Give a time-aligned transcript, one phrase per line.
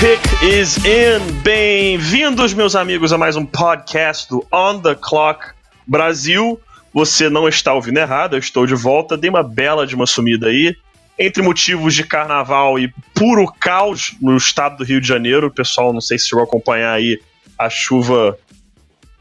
[0.00, 1.42] Pick is in.
[1.42, 5.54] Bem-vindos, meus amigos, a mais um podcast do On the Clock
[5.86, 6.58] Brasil.
[6.92, 9.16] Você não está ouvindo errado, eu estou de volta.
[9.16, 10.76] Dei uma bela de uma sumida aí.
[11.18, 16.00] Entre motivos de carnaval e puro caos no estado do Rio de Janeiro, pessoal, não
[16.00, 17.20] sei se chegou a acompanhar aí,
[17.58, 18.38] a chuva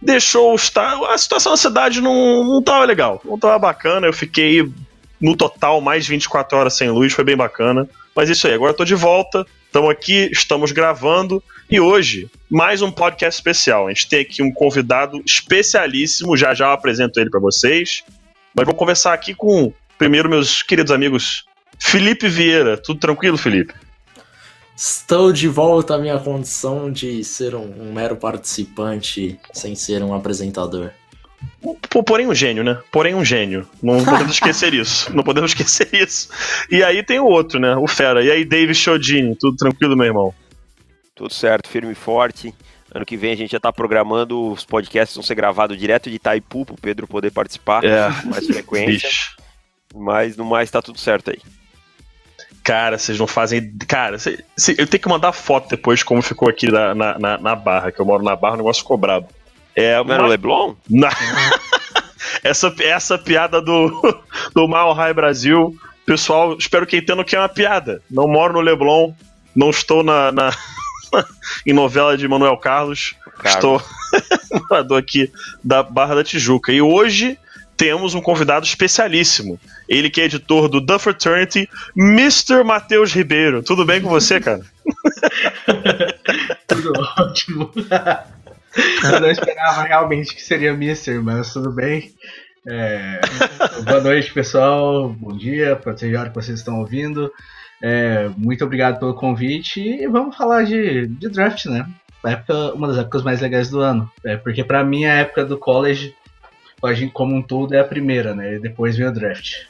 [0.01, 4.07] deixou a situação da cidade não, não tava legal, não tava bacana.
[4.07, 4.71] Eu fiquei
[5.19, 7.87] no total mais 24 horas sem luz, foi bem bacana.
[8.15, 9.45] Mas isso aí, agora eu tô de volta.
[9.69, 13.85] Estamos aqui, estamos gravando e hoje mais um podcast especial.
[13.85, 18.03] A gente tem aqui um convidado especialíssimo, já já eu apresento ele para vocês.
[18.51, 21.45] Mas vou conversar aqui com primeiro meus queridos amigos
[21.77, 22.77] Felipe Vieira.
[22.77, 23.75] Tudo tranquilo, Felipe?
[24.75, 30.15] Estou de volta à minha condição de ser um, um mero participante sem ser um
[30.15, 30.89] apresentador.
[32.05, 32.79] Porém um gênio, né?
[32.91, 33.67] Porém um gênio.
[33.81, 35.13] Não podemos esquecer isso.
[35.15, 36.29] Não podemos esquecer isso.
[36.69, 37.75] E aí tem o outro, né?
[37.75, 38.23] O Fera.
[38.23, 40.33] E aí, David Chodini, tudo tranquilo, meu irmão?
[41.15, 42.53] Tudo certo, firme e forte.
[42.93, 46.15] Ano que vem a gente já tá programando, os podcasts vão ser gravados direto de
[46.15, 48.09] Itaipu pro Pedro poder participar é.
[48.09, 49.09] com mais frequência.
[49.93, 51.39] Mas no mais tá tudo certo aí.
[52.63, 53.73] Cara, vocês não fazem.
[53.87, 57.37] Cara, cê, cê, eu tenho que mandar foto depois de como ficou aqui na, na,
[57.37, 59.27] na, barra, que eu moro na barra, o negócio ficou brabo.
[59.79, 60.13] É, Não uma...
[60.13, 60.75] era o Leblon?
[60.89, 61.09] Na...
[62.43, 64.21] essa, essa piada do,
[64.53, 65.73] do Mal High Brasil,
[66.05, 68.01] pessoal, espero que entendam que é uma piada.
[68.11, 69.13] Não moro no Leblon,
[69.55, 70.51] não estou na, na
[71.65, 73.81] em novela de Manuel Carlos, Carlos.
[73.81, 73.81] estou
[74.69, 75.31] morador aqui
[75.63, 76.73] da Barra da Tijuca.
[76.73, 77.37] E hoje
[77.77, 79.57] temos um convidado especialíssimo.
[79.87, 82.65] Ele que é editor do The Fraternity, Mr.
[82.65, 83.63] Matheus Ribeiro.
[83.63, 84.61] Tudo bem com você, cara?
[86.67, 87.71] Tudo ótimo.
[89.03, 92.11] Eu não esperava realmente que seria Mister, mas tudo bem.
[92.67, 93.19] É,
[93.85, 95.09] boa noite, pessoal.
[95.09, 97.31] Bom dia, para a hora que vocês estão ouvindo.
[97.81, 101.85] É, muito obrigado pelo convite e vamos falar de, de draft, né?
[102.25, 104.11] Época, uma das épocas mais legais do ano.
[104.25, 106.13] É, porque para mim a época do college,
[107.13, 108.55] como um todo, é a primeira, né?
[108.55, 109.67] E depois vem o draft.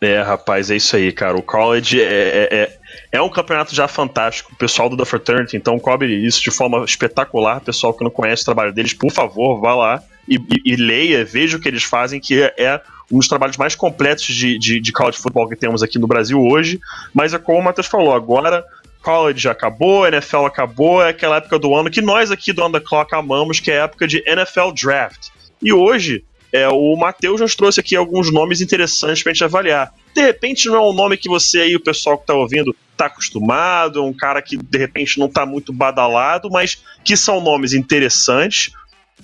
[0.00, 1.36] É, rapaz, é isso aí, cara.
[1.36, 2.78] O college é, é,
[3.12, 4.52] é, um campeonato já fantástico.
[4.54, 7.60] O pessoal do The Fraternity, então, cobre isso de forma espetacular.
[7.60, 11.22] Pessoal que não conhece o trabalho deles, por favor, vá lá e, e, e leia,
[11.22, 12.80] veja o que eles fazem, que é, é
[13.10, 16.40] um dos trabalhos mais completos de, de, de college football que temos aqui no Brasil
[16.40, 16.80] hoje.
[17.12, 18.64] Mas é como o Matheus falou, agora
[19.02, 22.80] college acabou, NFL acabou, é aquela época do ano que nós aqui do On The
[22.80, 25.28] Clock amamos, que é a época de NFL Draft.
[25.60, 29.92] E hoje é, o Matheus nos trouxe aqui alguns nomes interessantes pra gente avaliar.
[30.14, 33.06] De repente não é um nome que você aí, o pessoal que tá ouvindo, tá
[33.06, 37.72] acostumado, é um cara que de repente não tá muito badalado, mas que são nomes
[37.72, 38.70] interessantes,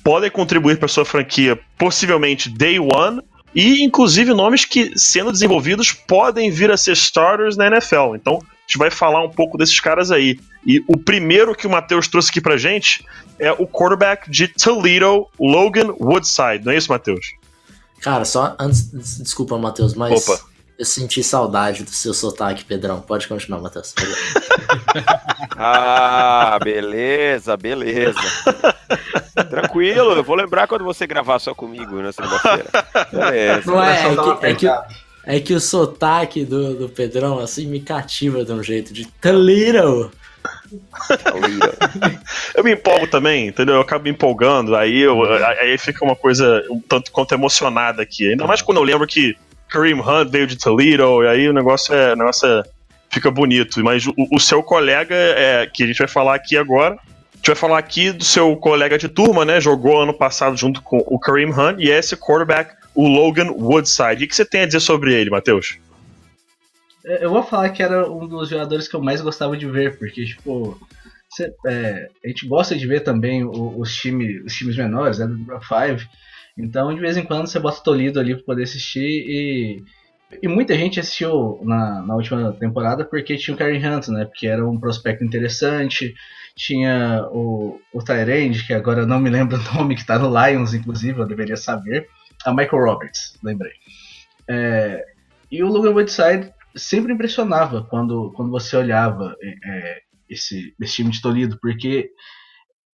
[0.02, 3.20] podem contribuir para sua franquia possivelmente day one,
[3.54, 8.14] e inclusive nomes que, sendo desenvolvidos, podem vir a ser starters na NFL.
[8.14, 10.38] Então, gente vai falar um pouco desses caras aí.
[10.66, 13.04] E o primeiro que o Matheus trouxe aqui pra gente
[13.38, 16.64] é o quarterback de Toledo, Logan Woodside.
[16.64, 17.34] Não é isso, Matheus?
[18.02, 18.90] Cara, só antes.
[19.18, 20.28] Desculpa, Matheus, mas.
[20.28, 20.40] Opa.
[20.78, 23.00] Eu senti saudade do seu sotaque, Pedrão.
[23.00, 23.92] Pode continuar, Matheus.
[25.58, 28.20] ah, beleza, beleza.
[29.50, 32.70] Tranquilo, eu vou lembrar quando você gravar só comigo na segunda-feira.
[33.10, 33.62] Beleza.
[33.66, 34.66] Não é, é que, é, que,
[35.28, 40.10] é que o sotaque do, do Pedrão, assim, me cativa de um jeito de Toledo.
[42.54, 43.74] eu me empolgo também, entendeu?
[43.74, 45.22] Eu acabo me empolgando, aí, eu,
[45.60, 48.30] aí fica uma coisa um tanto quanto emocionada aqui.
[48.30, 49.36] Ainda mais quando eu lembro que
[49.68, 52.14] Kareem Hunt veio de Toledo, e aí o negócio é.
[52.14, 52.62] O negócio é,
[53.10, 53.84] fica bonito.
[53.84, 57.48] Mas o, o seu colega, é, que a gente vai falar aqui agora, a gente
[57.48, 59.60] vai falar aqui do seu colega de turma, né?
[59.60, 64.24] Jogou ano passado junto com o Kareem Hunt, e é esse quarterback, o Logan Woodside.
[64.24, 65.78] O que você tem a dizer sobre ele, Matheus?
[67.06, 69.96] É, eu vou falar que era um dos jogadores que eu mais gostava de ver,
[69.96, 70.76] porque, tipo,
[71.30, 75.38] cê, é, a gente gosta de ver também os, time, os times menores, né, do
[75.38, 76.10] Bro 5.
[76.58, 79.84] Então, de vez em quando, você bota Tolido ali pra poder assistir e.
[80.42, 84.26] E muita gente assistiu na, na última temporada porque tinha o Karen Hunt, né?
[84.26, 86.12] Porque era um prospecto interessante.
[86.54, 90.74] Tinha o, o Tyrande, que agora não me lembro o nome, que tá no Lions,
[90.74, 92.06] inclusive, eu deveria saber.
[92.44, 93.72] A Michael Roberts, lembrei.
[94.48, 95.04] É,
[95.50, 99.98] e o Logan Woodside sempre impressionava quando, quando você olhava é, é,
[100.28, 102.10] esse, esse time de Toledo, porque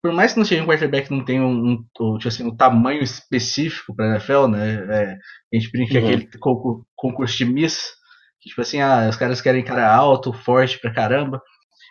[0.04, 2.54] por mais que não seja um quarterback que não tenha um, um, tipo assim, um
[2.54, 4.74] tamanho específico para NFL, né?
[4.74, 6.06] É, a gente brinca uhum.
[6.06, 6.28] aquele
[6.94, 7.88] concurso de Miss,
[8.38, 11.40] que, tipo assim, ah, os caras querem cara alto, forte pra caramba.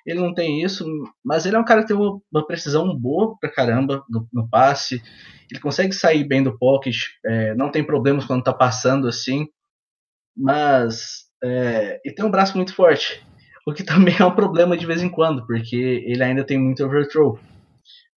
[0.06, 0.86] Ele não tem isso,
[1.24, 5.02] mas ele é um cara que tem uma, precisão boa pra caramba no, no, passe.
[5.50, 6.96] Ele consegue sair bem do pocket,
[7.26, 9.48] é, não tem problemas quando tá passando assim,
[10.36, 13.26] mas é, ele tem um braço muito forte.
[13.66, 16.84] O que também é um problema de vez em quando, porque ele ainda tem muito
[16.86, 17.40] overthrow.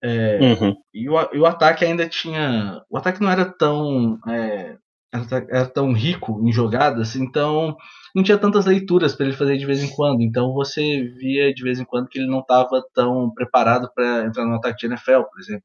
[0.03, 0.75] É, uhum.
[0.93, 2.81] e, o, e, o, ataque ainda tinha.
[2.89, 4.19] O ataque não era tão.
[4.27, 4.77] É,
[5.15, 7.75] era, era, tão rico em jogadas, então
[8.13, 10.21] não tinha tantas leituras para ele fazer de vez em quando.
[10.21, 14.45] Então você via de vez em quando que ele não estava tão preparado para entrar
[14.45, 15.63] no ataque de NFL, por exemplo.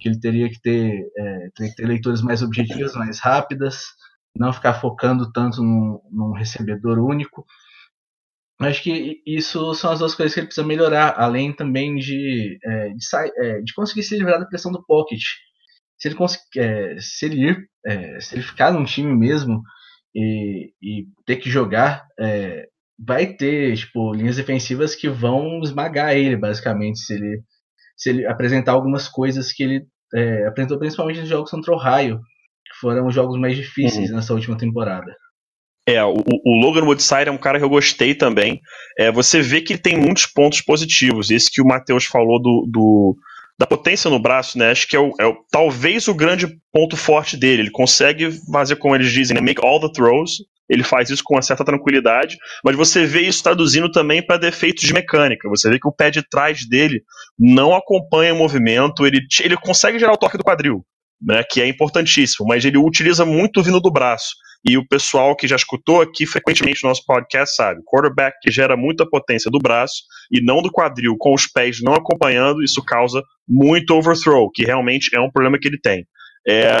[0.00, 3.84] Que ele teria que ter, é, teria que ter leituras mais objetivas, mais rápidas,
[4.36, 7.44] não ficar focando tanto num, num recebedor único.
[8.60, 12.88] Acho que isso são as duas coisas que ele precisa melhorar, além também de, é,
[12.90, 13.06] de,
[13.38, 15.20] é, de conseguir se livrar da pressão do pocket.
[16.02, 16.16] Se ele,
[16.56, 19.62] é, se ele ir, é, se ele ficar num time mesmo
[20.12, 22.66] e, e ter que jogar, é,
[22.98, 27.40] vai ter tipo, linhas defensivas que vão esmagar ele, basicamente, se ele,
[27.96, 32.18] se ele apresentar algumas coisas que ele é, apresentou principalmente nos jogos contra o Ohio,
[32.18, 34.16] que foram os jogos mais difíceis uhum.
[34.16, 35.14] nessa última temporada.
[35.86, 38.60] É, o, o, Logan Woodside é um cara que eu gostei também.
[38.98, 41.30] É, você vê que ele tem muitos pontos positivos.
[41.30, 43.16] Esse que o Matheus falou do, do,
[43.58, 44.70] da potência no braço, né?
[44.70, 47.62] Acho que é, o, é o, talvez o grande ponto forte dele.
[47.62, 49.40] Ele consegue fazer, como eles dizem, né?
[49.40, 50.38] make all the throws.
[50.68, 54.84] Ele faz isso com uma certa tranquilidade, mas você vê isso traduzindo também para defeitos
[54.84, 55.48] de mecânica.
[55.50, 57.02] Você vê que o pé de trás dele
[57.38, 60.82] não acompanha o movimento, ele, ele consegue gerar o toque do quadril,
[61.20, 64.34] né, que é importantíssimo, mas ele utiliza muito vindo do braço.
[64.64, 68.76] E o pessoal que já escutou aqui frequentemente no nosso podcast sabe, quarterback que gera
[68.76, 73.22] muita potência do braço e não do quadril, com os pés não acompanhando, isso causa
[73.48, 76.06] muito overthrow, que realmente é um problema que ele tem.
[76.46, 76.78] É,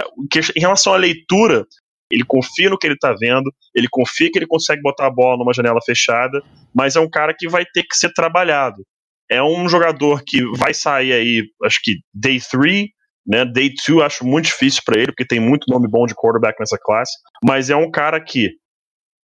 [0.56, 1.66] em relação à leitura,
[2.10, 5.38] ele confia no que ele está vendo, ele confia que ele consegue botar a bola
[5.38, 6.42] numa janela fechada,
[6.74, 8.84] mas é um cara que vai ter que ser trabalhado.
[9.30, 12.88] É um jogador que vai sair aí, acho que day 3,
[13.26, 13.44] né?
[13.44, 16.78] Day 2 acho muito difícil para ele, porque tem muito nome bom de quarterback nessa
[16.80, 17.12] classe.
[17.44, 18.50] Mas é um cara que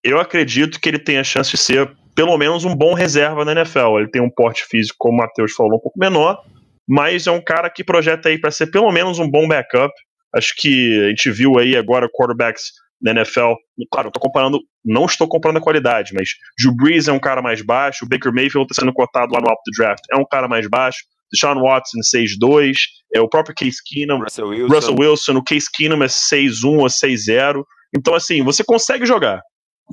[0.05, 3.53] eu acredito que ele tem a chance de ser pelo menos um bom reserva na
[3.53, 3.99] NFL.
[3.99, 6.43] Ele tem um porte físico, como o Matheus falou, um pouco menor,
[6.89, 9.93] mas é um cara que projeta aí para ser pelo menos um bom backup.
[10.35, 13.55] Acho que a gente viu aí agora quarterbacks na NFL.
[13.91, 17.61] Claro, estou comparando, não estou comparando a qualidade, mas Drew Brees é um cara mais
[17.63, 20.49] baixo, o Baker Mayfield está sendo cotado lá no Up the Draft, é um cara
[20.49, 20.99] mais baixo.
[21.33, 22.73] Deshaun Watson 6-2,
[23.17, 24.75] é o próprio Case Keenum, Russell Wilson.
[24.75, 27.65] Russell Wilson, o Case Keenum é 6-1 ou 6-0.
[27.97, 29.41] Então, assim, você consegue jogar.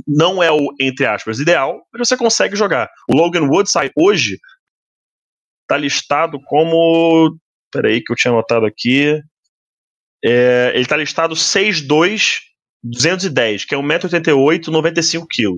[0.07, 2.89] Não é o, entre aspas, ideal, mas você consegue jogar.
[3.09, 4.39] O Logan Woodside hoje
[5.67, 7.37] tá listado como.
[7.71, 9.19] Peraí, que eu tinha anotado aqui.
[10.23, 12.39] É, ele tá listado 6'2,
[12.83, 15.55] 210, que é 1,88m, 95kg.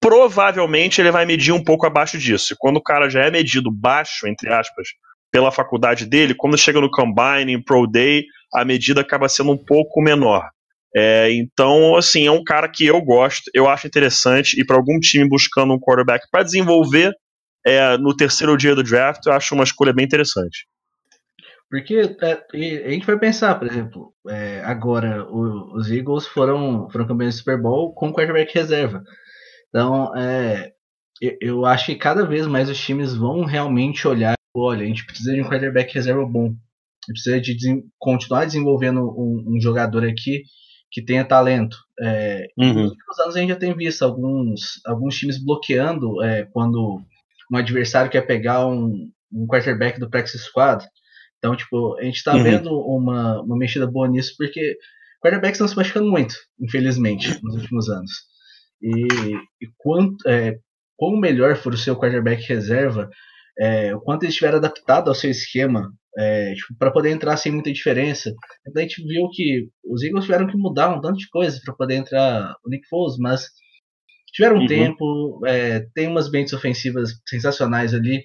[0.00, 2.54] Provavelmente ele vai medir um pouco abaixo disso.
[2.54, 4.88] E quando o cara já é medido baixo, entre aspas,
[5.30, 10.02] pela faculdade dele, quando chega no Combine, Pro Day, a medida acaba sendo um pouco
[10.02, 10.48] menor.
[10.94, 14.98] É, então, assim, é um cara que eu gosto, eu acho interessante, e para algum
[14.98, 17.12] time buscando um quarterback para desenvolver
[17.64, 20.66] é, no terceiro dia do draft, eu acho uma escolha bem interessante.
[21.70, 27.06] Porque é, a gente vai pensar, por exemplo, é, agora o, os Eagles foram, foram
[27.06, 29.04] campeões do Super Bowl com quarterback reserva.
[29.68, 30.72] Então, é,
[31.20, 35.04] eu, eu acho que cada vez mais os times vão realmente olhar olha, a gente
[35.06, 36.46] precisa de um quarterback reserva bom.
[36.46, 40.42] A gente precisa de continuar desenvolvendo um, um, jogador aqui
[40.90, 41.76] que tenha talento.
[42.00, 42.74] É, uhum.
[42.74, 47.00] Nos últimos anos a gente já tem visto alguns, alguns times bloqueando é, quando
[47.50, 50.84] um adversário quer pegar um, um quarterback do practice squad.
[51.38, 52.42] Então, tipo, a gente está uhum.
[52.42, 54.76] vendo uma, uma mexida boa nisso porque
[55.22, 58.10] quarterbacks estão se machucando muito, infelizmente, nos últimos anos.
[58.82, 59.06] E,
[59.60, 60.58] e quanto, é,
[60.96, 63.08] quanto melhor for o seu quarterback reserva,
[63.60, 67.52] é, o quanto eles estiveram adaptados ao seu esquema é, tipo, para poder entrar sem
[67.52, 68.32] muita diferença.
[68.66, 71.74] Então a gente viu que os Eagles tiveram que mudar um tanto de coisas para
[71.74, 73.46] poder entrar o Nick Foles, mas
[74.32, 74.66] tiveram um uhum.
[74.66, 78.24] tempo, é, tem umas bentes ofensivas sensacionais ali.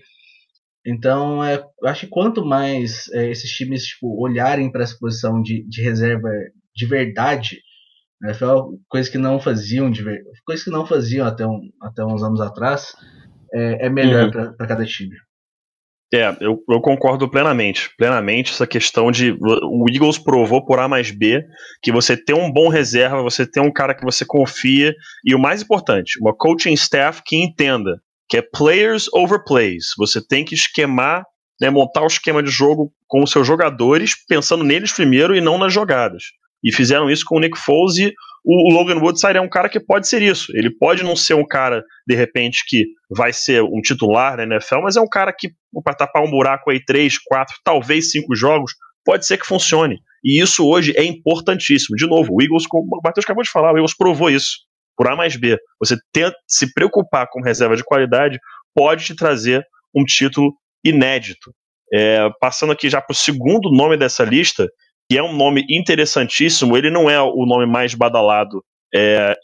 [0.86, 5.42] Então, é, eu acho que quanto mais é, esses times tipo, olharem para essa posição
[5.42, 6.30] de, de reserva
[6.76, 7.60] de verdade,
[8.22, 8.34] né,
[8.88, 10.04] coisa que não faziam, de,
[10.46, 12.94] coisa que não faziam até, um, até uns anos atrás,
[13.54, 14.56] é, é melhor uhum.
[14.56, 15.16] para cada time.
[16.14, 17.90] É, eu, eu, concordo plenamente.
[17.98, 19.32] Plenamente essa questão de.
[19.42, 21.44] O Eagles provou por A mais B
[21.82, 24.94] que você tem um bom reserva, você tem um cara que você confia,
[25.26, 29.88] e o mais importante, uma coaching staff que entenda que é players over plays.
[29.98, 31.24] Você tem que esquemar
[31.60, 35.58] né, montar o esquema de jogo com os seus jogadores, pensando neles primeiro e não
[35.58, 36.24] nas jogadas.
[36.64, 38.14] E fizeram isso com o Nick Foles e
[38.46, 40.52] o Logan Woodside é um cara que pode ser isso.
[40.56, 44.82] Ele pode não ser um cara, de repente, que vai ser um titular na NFL,
[44.84, 45.50] mas é um cara que,
[45.84, 48.74] para tapar um buraco aí, três, quatro, talvez cinco jogos,
[49.04, 50.00] pode ser que funcione.
[50.24, 51.96] E isso hoje é importantíssimo.
[51.96, 54.58] De novo, o Eagles, como o Matheus acabou de falar, o Eagles provou isso.
[54.96, 55.58] Por A mais B.
[55.80, 58.40] Você tenta se preocupar com reserva de qualidade,
[58.74, 61.52] pode te trazer um título inédito.
[61.94, 64.68] É, passando aqui já para o segundo nome dessa lista,
[65.10, 69.36] que é um nome interessantíssimo, ele não é o nome mais badalado é,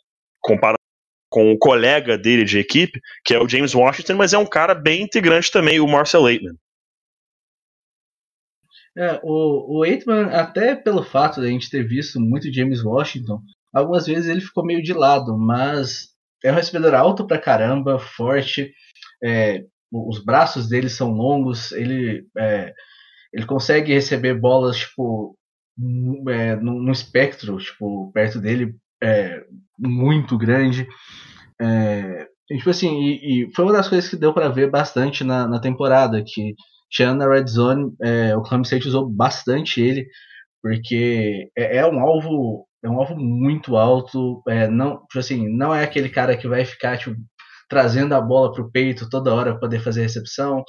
[0.42, 0.80] comparado
[1.30, 4.76] com o colega dele de equipe, que é o James Washington, mas é um cara
[4.76, 6.56] bem integrante também, o Marcel Aitman.
[8.98, 13.42] É, o, o Aitman, até pelo fato de a gente ter visto muito James Washington,
[13.74, 16.10] algumas vezes ele ficou meio de lado, mas
[16.44, 18.74] é um recebedor alto pra caramba, forte,
[19.24, 22.74] é, os braços dele são longos, ele, é,
[23.32, 25.38] ele consegue receber bolas tipo
[26.30, 29.44] é, num, espectro tipo perto dele é,
[29.80, 30.88] muito grande.
[31.62, 35.24] É, e, tipo assim, e, e, foi uma das coisas que deu para ver bastante
[35.24, 36.54] na, na temporada, que
[36.90, 40.06] tirando na Red Zone, é, o Clemson State usou bastante ele,
[40.62, 45.74] porque é, é, um alvo é um alvo muito alto, é, não, tipo assim, não
[45.74, 47.16] é aquele cara que vai ficar tipo,
[47.70, 50.64] trazendo a bola para o peito toda hora para poder fazer a recepção,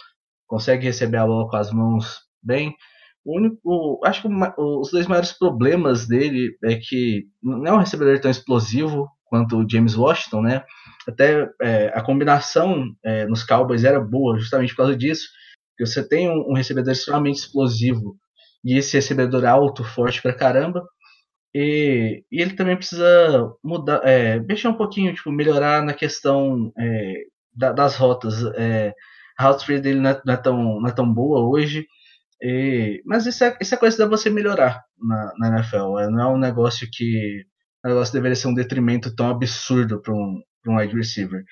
[0.47, 2.75] consegue receber a bola com as mãos bem.
[3.25, 8.19] O único, acho que os dois maiores problemas dele é que não é um recebedor
[8.21, 10.65] tão explosivo quanto o James Washington, né?
[11.09, 15.29] Até é, a combinação é, nos Cowboys era boa justamente por causa disso,
[15.77, 18.17] que você tem um, um recebedor extremamente explosivo
[18.65, 20.85] e esse recebedor alto, forte pra caramba,
[21.55, 27.25] e, e ele também precisa mudar, é, mexer um pouquinho, tipo, melhorar na questão é,
[27.55, 28.43] da, das rotas.
[28.57, 28.95] É,
[29.37, 31.87] a route dele não é, não é, tão, não é tão boa hoje.
[32.43, 35.99] E, mas isso é, isso é coisa da você melhorar na, na NFL.
[36.01, 37.45] É, não é um negócio que.
[37.85, 41.45] O negócio deveria ser um detrimento tão absurdo para um, um wide receiver.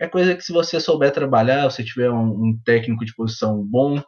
[0.00, 4.02] É coisa que se você souber trabalhar, se tiver um, um técnico de posição bom,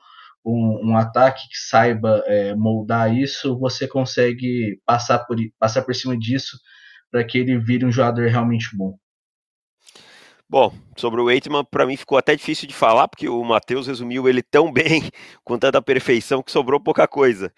[0.44, 6.16] um, um ataque que saiba é, moldar isso, você consegue passar por, passar por cima
[6.18, 6.58] disso
[7.10, 8.96] para que ele vire um jogador realmente bom.
[10.50, 14.28] Bom, sobre o Waitman, para mim ficou até difícil de falar, porque o Matheus resumiu
[14.28, 15.08] ele tão bem,
[15.44, 17.52] com tanta perfeição, que sobrou pouca coisa.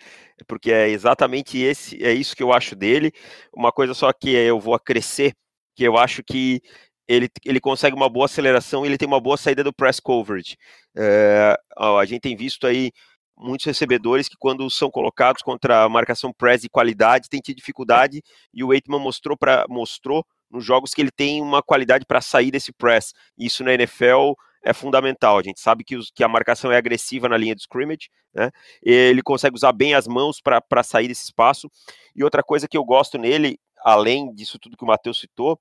[0.47, 3.11] Porque é exatamente esse, é isso que eu acho dele.
[3.51, 5.33] Uma coisa só que eu vou acrescer,
[5.75, 6.61] que eu acho que
[7.09, 10.59] ele, ele consegue uma boa aceleração e ele tem uma boa saída do press coverage.
[10.95, 12.91] É, a gente tem visto aí
[13.39, 18.23] muitos recebedores que quando são colocados contra a marcação press de qualidade tem tido dificuldade
[18.53, 22.51] e o Waitman mostrou para mostrou nos jogos que ele tem uma qualidade para sair
[22.51, 23.13] desse press.
[23.39, 24.33] Isso na NFL
[24.63, 25.39] é fundamental.
[25.39, 28.51] A gente sabe que, os, que a marcação é agressiva na linha de scrimmage, né?
[28.83, 31.71] Ele consegue usar bem as mãos para sair desse espaço.
[32.15, 35.59] E outra coisa que eu gosto nele, além disso tudo que o Matheus citou,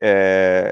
[0.00, 0.70] é,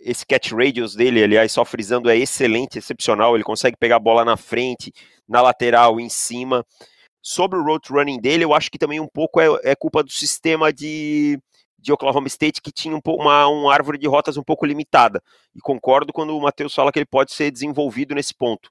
[0.00, 3.34] esse catch radius dele, aliás, só frisando, é excelente, excepcional.
[3.34, 4.92] Ele consegue pegar a bola na frente,
[5.28, 6.64] na lateral, em cima.
[7.20, 10.12] Sobre o road running dele, eu acho que também um pouco é, é culpa do
[10.12, 11.38] sistema de,
[11.86, 15.22] de Oklahoma State que tinha um uma, uma árvore de rotas um pouco limitada.
[15.54, 18.68] E concordo quando o Matheus fala que ele pode ser desenvolvido nesse ponto.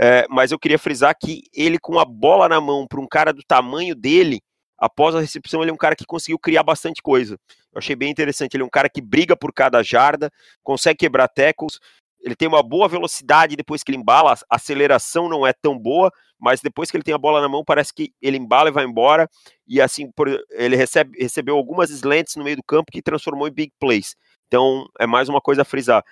[0.00, 3.34] É, mas eu queria frisar que ele com a bola na mão para um cara
[3.34, 4.40] do tamanho dele,
[4.78, 7.38] após a recepção, ele é um cara que conseguiu criar bastante coisa.
[7.70, 8.54] Eu achei bem interessante.
[8.54, 10.30] Ele é um cara que briga por cada jarda,
[10.62, 11.78] consegue quebrar tackles,
[12.20, 16.10] ele tem uma boa velocidade depois que ele embala, a aceleração não é tão boa,
[16.38, 18.84] mas depois que ele tem a bola na mão, parece que ele embala e vai
[18.84, 19.28] embora.
[19.66, 20.10] E assim,
[20.52, 24.14] ele recebe, recebeu algumas slants no meio do campo que transformou em big plays.
[24.46, 26.02] Então, é mais uma coisa a frisar.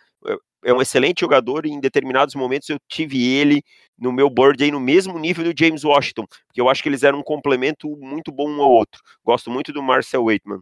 [0.64, 3.62] É um excelente jogador e em determinados momentos eu tive ele
[3.96, 7.04] no meu board aí no mesmo nível do James Washington, porque eu acho que eles
[7.04, 9.00] eram um complemento muito bom um ao outro.
[9.24, 10.60] Gosto muito do Marcel Waitman.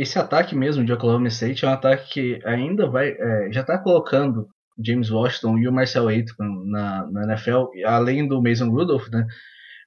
[0.00, 3.76] Esse ataque mesmo de Oklahoma State é um ataque que ainda vai, é, já está
[3.76, 4.48] colocando
[4.82, 9.26] James Washington e o Marcel Waitman na, na NFL, além do Mason Rudolph, né?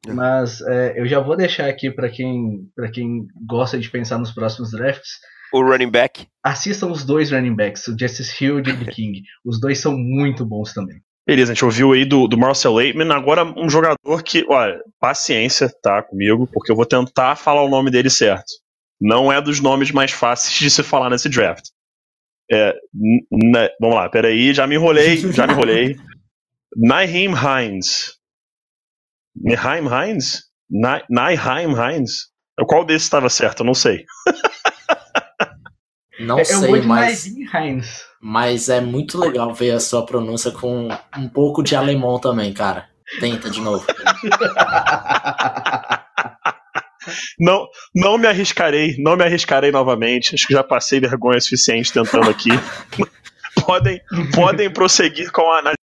[0.08, 0.14] É.
[0.14, 2.60] Mas é, eu já vou deixar aqui para quem,
[2.94, 5.14] quem gosta de pensar nos próximos drafts.
[5.52, 6.28] O running back.
[6.44, 8.92] Assistam os dois running backs, o Justice Hill e o J.D.
[8.92, 9.24] King.
[9.44, 10.98] Os dois são muito bons também.
[11.26, 13.12] Beleza, a gente ouviu aí do, do Marcel Aitman.
[13.12, 17.90] Agora, um jogador que, olha, paciência, tá, comigo, porque eu vou tentar falar o nome
[17.90, 18.63] dele certo.
[19.04, 21.66] Não é dos nomes mais fáceis de se falar nesse draft.
[22.50, 22.74] É,
[23.82, 25.98] vamos lá, peraí, já me enrolei, já me enrolei.
[26.78, 28.14] Naheem Hines.
[29.36, 30.44] Naheem Hines?
[31.10, 32.30] Naheem Hines?
[32.66, 33.60] Qual desses estava certo?
[33.60, 34.06] Eu não sei.
[36.20, 37.26] Não é, sei, mas.
[38.22, 42.88] Mas é muito legal ver a sua pronúncia com um pouco de alemão também, cara.
[43.20, 43.86] Tenta de novo.
[47.40, 50.36] Não, não me arriscarei, não me arriscarei novamente.
[50.36, 52.50] Acho que já passei vergonha suficiente tentando aqui.
[53.66, 54.02] podem,
[54.34, 55.78] podem prosseguir com a análise.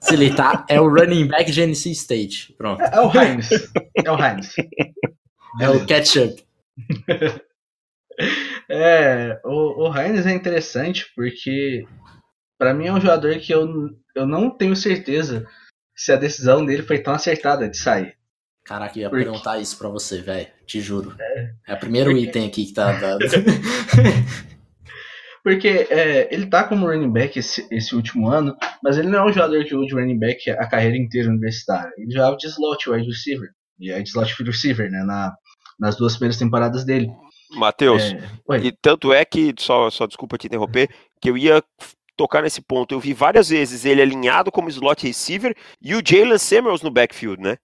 [0.00, 2.54] Facilitar é o running back de NC State.
[2.56, 2.80] Pronto.
[2.80, 3.48] É, é o Heinz.
[4.04, 4.54] É o Heinz.
[5.60, 6.42] É o ketchup.
[8.68, 11.86] É, o, o Heinz é interessante porque
[12.58, 13.66] para mim é um jogador que eu,
[14.14, 15.46] eu não tenho certeza
[15.94, 18.17] se a decisão dele foi tão acertada de sair.
[18.68, 19.24] Caraca, eu ia porque...
[19.24, 20.46] perguntar isso pra você, velho.
[20.66, 21.16] Te juro.
[21.18, 22.26] É, é o primeiro porque...
[22.26, 23.24] item aqui que tá dado.
[25.42, 29.24] porque é, ele tá como running back esse, esse, último ano, mas ele não é
[29.24, 31.90] um jogador que de running back a carreira inteira universitária.
[31.96, 33.48] Ele jogava de slot wide receiver.
[33.80, 35.02] E é de slot receiver, né?
[35.02, 35.34] Na,
[35.80, 37.08] nas duas primeiras temporadas dele.
[37.52, 38.02] Matheus,
[38.50, 38.58] é...
[38.58, 40.90] e tanto é que, só, só desculpa te interromper,
[41.22, 41.64] que eu ia
[42.18, 42.94] tocar nesse ponto.
[42.94, 47.42] Eu vi várias vezes ele alinhado como slot receiver e o Jalen Samuels no backfield,
[47.42, 47.56] né?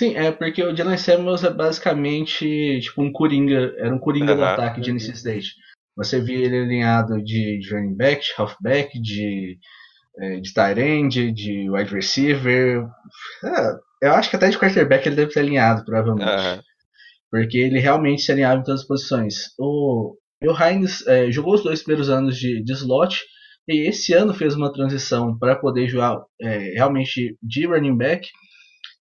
[0.00, 4.42] Sim, é porque o Jalen Samuels é basicamente tipo um coringa, era um coringa do
[4.42, 5.50] ataque de NC State.
[5.94, 9.58] Você via ele alinhado de, de running back, de halfback, de,
[10.18, 12.86] é, de tight end, de wide receiver.
[13.44, 16.30] É, eu acho que até de quarterback ele deve ser alinhado, provavelmente.
[16.30, 16.62] Uhum.
[17.30, 19.48] Porque ele realmente se alinhava em todas as posições.
[19.58, 23.22] O, o Heinz é, jogou os dois primeiros anos de, de slot
[23.68, 28.26] e esse ano fez uma transição para poder jogar é, realmente de running back.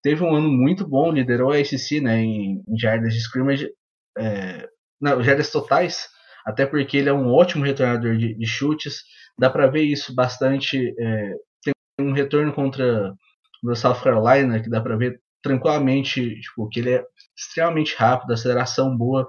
[0.05, 3.67] Teve um ano muito bom, liderou a ACC né, em, em jardas de scrimmage,
[4.15, 4.69] é,
[5.01, 6.07] não, jardas totais,
[6.45, 9.01] até porque ele é um ótimo retornador de, de chutes.
[9.35, 10.93] Dá para ver isso bastante.
[11.00, 11.33] É,
[11.63, 11.74] tem
[12.07, 13.15] um retorno contra
[13.63, 17.03] o South Carolina que dá para ver tranquilamente tipo, que ele é
[17.35, 19.27] extremamente rápido, aceleração boa,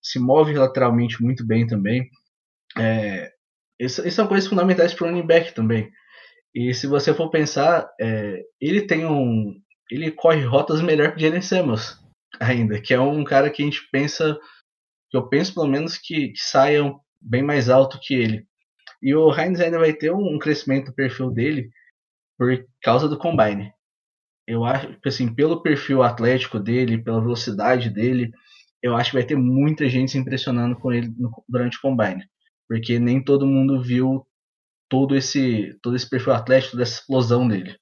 [0.00, 2.08] se move lateralmente muito bem também.
[2.78, 3.30] É,
[3.78, 5.90] isso, são coisas fundamentais para o running back também.
[6.54, 9.52] E se você for pensar, é, ele tem um.
[9.90, 11.98] Ele corre rotas melhor que Jalen Samuels
[12.40, 14.38] ainda, que é um cara que a gente pensa,
[15.10, 18.46] que eu penso pelo menos que, que saia bem mais alto que ele.
[19.02, 21.70] E o Heinz ainda vai ter um, crescimento do perfil dele
[22.38, 23.72] por causa do combine
[24.46, 28.30] eu acho que assim, pelo perfil atlético dele, pela velocidade dele,
[28.82, 32.24] eu acho que vai ter muita gente se impressionando com ele no, durante o combine,
[32.68, 34.24] porque nem todo mundo viu
[34.88, 37.76] todo esse todo esse perfil atlético, toda essa explosão dele.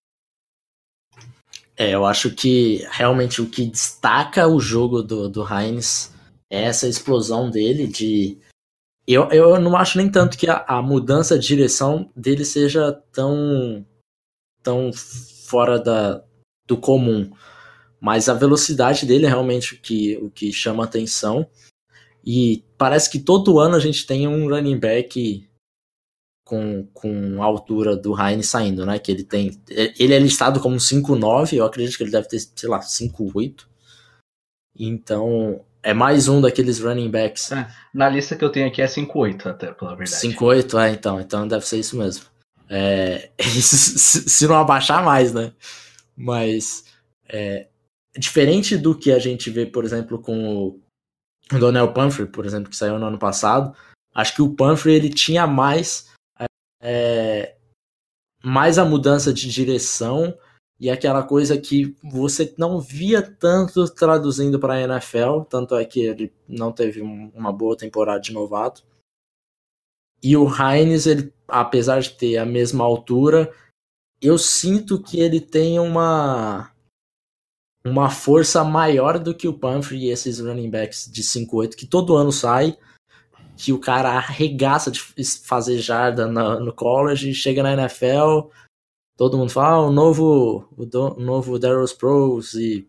[1.77, 6.13] É, eu acho que realmente o que destaca o jogo do, do Heinz
[6.51, 8.39] é essa explosão dele de
[9.07, 13.85] eu, eu não acho nem tanto que a, a mudança de direção dele seja tão
[14.63, 16.25] tão fora da,
[16.67, 17.31] do comum.
[18.01, 21.47] Mas a velocidade dele é realmente o que, o que chama atenção.
[22.25, 25.47] E parece que todo ano a gente tem um running back
[26.45, 28.99] com, com a altura do Heinz saindo, né?
[28.99, 29.59] Que ele tem.
[29.69, 33.67] Ele é listado como 5'9, eu acredito que ele deve ter, sei lá, 5'8.
[34.77, 37.53] Então, é mais um daqueles running backs.
[37.53, 40.21] É, na lista que eu tenho aqui é 5'8, até, pela verdade.
[40.21, 41.21] 5'8, é, então.
[41.21, 42.27] Então deve ser isso mesmo.
[42.69, 45.53] É, se não abaixar mais, né?
[46.17, 46.85] Mas
[47.29, 47.69] é,
[48.17, 50.79] diferente do que a gente vê, por exemplo, com
[51.53, 53.75] o Donnell Pumphrey, por exemplo, que saiu no ano passado,
[54.15, 56.14] acho que o Pumphrey ele tinha mais
[56.85, 57.57] é,
[58.45, 60.37] mais a mudança de direção
[60.79, 66.01] e aquela coisa que você não via tanto traduzindo para a NFL, tanto é que
[66.01, 68.85] ele não teve uma boa temporada de novato.
[70.23, 73.51] E o Heinz, ele, apesar de ter a mesma altura,
[74.21, 76.71] eu sinto que ele tem uma
[77.87, 82.17] uma força maior do que o Pumphrey e esses running backs de 5-8 que todo
[82.17, 82.79] ano sai,
[83.57, 85.01] que o cara arregaça de
[85.45, 88.49] fazer jarda no, no college, chega na NFL,
[89.17, 92.87] todo mundo fala, ah, o novo o, do, o novo Darren Sproles e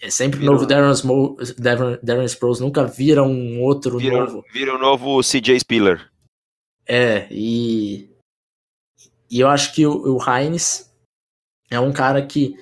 [0.00, 0.92] é sempre o novo Darren,
[1.58, 4.44] Darren, Darren Sproles, nunca vira um outro vira, novo.
[4.52, 6.10] Vira o novo CJ Spiller.
[6.86, 8.10] É, e
[9.30, 10.92] e eu acho que o, o Heinz
[11.70, 12.56] é um cara que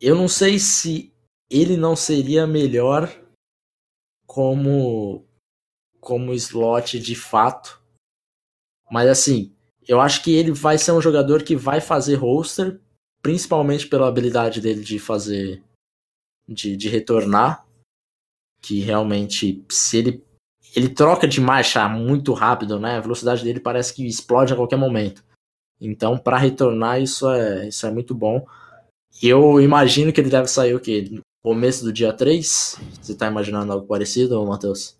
[0.00, 1.12] eu não sei se
[1.48, 3.08] ele não seria melhor
[4.26, 5.24] como
[6.04, 7.80] como slot de fato.
[8.90, 9.52] Mas assim,
[9.88, 12.78] eu acho que ele vai ser um jogador que vai fazer roster,
[13.22, 15.62] principalmente pela habilidade dele de fazer
[16.46, 17.66] de, de retornar,
[18.60, 20.24] que realmente se ele
[20.76, 22.96] ele troca de marcha muito rápido, né?
[22.96, 25.24] A velocidade dele parece que explode a qualquer momento.
[25.80, 28.44] Então, para retornar, isso é, isso é muito bom.
[29.22, 31.08] Eu imagino que ele deve sair o quê?
[31.08, 32.80] No começo do dia 3?
[33.00, 34.96] Você tá imaginando algo parecido, Matheus?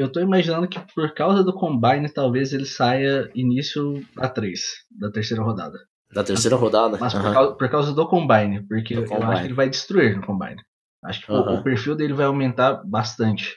[0.00, 4.60] Eu tô imaginando que por causa do Combine, talvez ele saia início da 3,
[4.98, 5.78] da terceira rodada.
[6.12, 6.96] Da terceira rodada?
[6.98, 7.22] Mas uhum.
[7.22, 9.30] por, causa, por, causa, do Combine, porque do eu combine.
[9.30, 10.60] acho que ele vai destruir no Combine.
[11.04, 11.38] Acho que uhum.
[11.38, 13.56] o, o, perfil dele vai aumentar bastante.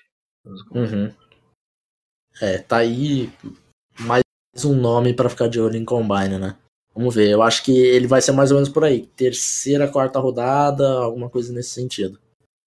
[0.71, 1.11] Uhum.
[2.41, 3.31] É, tá aí
[3.99, 4.23] mais
[4.65, 6.57] um nome para ficar de olho em Combine, né?
[6.93, 9.07] Vamos ver, eu acho que ele vai ser mais ou menos por aí.
[9.15, 12.19] Terceira, quarta rodada, alguma coisa nesse sentido.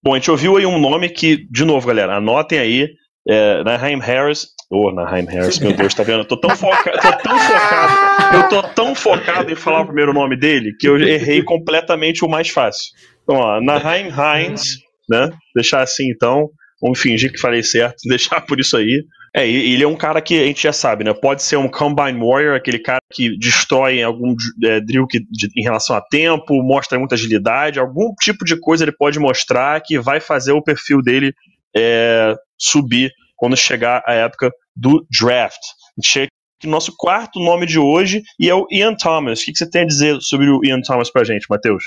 [0.03, 2.97] Bom, a gente ouviu aí um nome que, de novo, galera, anotem aí.
[3.29, 4.49] É, Naheem Harris.
[4.71, 6.21] Ô, oh, Naheem Harris, meu Deus, tá vendo?
[6.21, 8.37] Eu tô tão, foca, tô tão focado.
[8.37, 12.29] Eu tô tão focado em falar o primeiro nome dele que eu errei completamente o
[12.29, 12.93] mais fácil.
[13.23, 15.31] Então, ó, Naheem Hines, né?
[15.55, 16.49] Deixar assim então.
[16.81, 19.05] Vamos fingir que falei certo, deixar por isso aí.
[19.35, 21.13] É, ele é um cara que a gente já sabe, né?
[21.13, 24.35] Pode ser um Combine Warrior, aquele cara que destrói algum
[24.65, 28.85] é, drill que, de, em relação a tempo, mostra muita agilidade, algum tipo de coisa
[28.85, 31.35] ele pode mostrar que vai fazer o perfil dele
[31.77, 35.61] é, subir quando chegar a época do draft.
[36.03, 39.41] Chega aqui no nosso quarto nome de hoje e é o Ian Thomas.
[39.41, 41.85] O que, que você tem a dizer sobre o Ian Thomas pra gente, Matheus?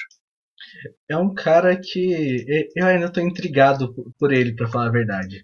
[1.09, 5.41] É um cara que eu ainda estou intrigado por ele, para falar a verdade.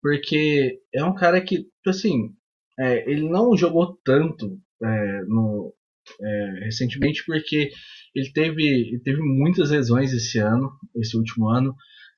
[0.00, 2.30] Porque é um cara que, tipo assim,
[2.78, 5.74] é, ele não jogou tanto é, no,
[6.20, 7.70] é, recentemente porque
[8.14, 11.74] ele teve, ele teve muitas lesões esse ano, esse último ano.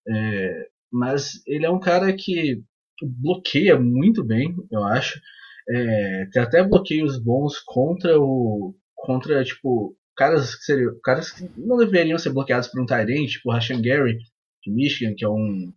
[0.09, 2.63] É, mas ele é um cara que
[3.03, 5.21] bloqueia muito bem, eu acho.
[5.69, 8.77] É, tem até bloqueios bons contra o.
[8.95, 10.93] contra, tipo, caras que seriam.
[11.03, 14.19] caras que não deveriam ser bloqueados por um Tyrant, tipo o Rashan Gary,
[14.63, 15.73] de Michigan, que é um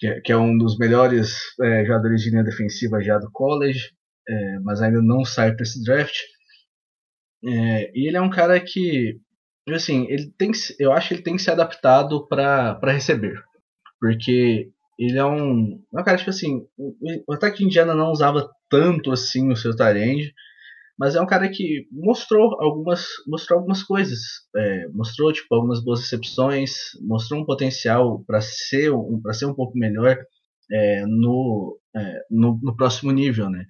[0.00, 3.92] que é, que é um dos melhores é, jogadores de linha defensiva já do college,
[4.28, 6.16] é, mas ainda não sai para esse draft.
[7.44, 9.20] É, e ele é um cara que,
[9.68, 13.42] assim, ele tem, eu acho que ele tem que ser adaptado para receber,
[14.00, 16.66] porque ele é um, é um cara tipo assim,
[17.26, 20.32] o ataque Indiana não usava tanto assim o seu Tyrande,
[21.00, 24.20] mas é um cara que mostrou algumas, mostrou algumas coisas.
[24.54, 29.78] É, mostrou tipo, algumas boas recepções, mostrou um potencial para ser, um, ser um pouco
[29.78, 30.18] melhor
[30.70, 33.48] é, no, é, no, no, próximo nível.
[33.48, 33.64] Né?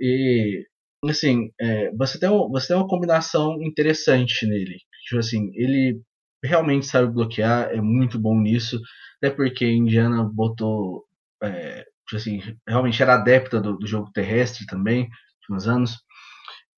[0.00, 0.64] E
[1.04, 4.78] assim, é, você, tem um, você tem uma combinação interessante nele.
[5.04, 6.00] Tipo assim, ele
[6.42, 8.80] realmente sabe bloquear, é muito bom nisso,
[9.18, 11.04] até porque Indiana botou.
[11.42, 15.08] É, tipo assim, realmente era adepta do, do jogo terrestre também,
[15.50, 15.98] uns anos.